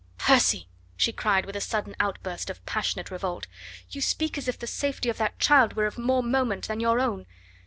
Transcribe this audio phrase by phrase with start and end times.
[0.17, 3.45] "Percy!" she cried with a sudden outburst of passionate revolt,
[3.91, 6.99] "you speak as if the safety of that child were of more moment than your
[6.99, 7.27] own.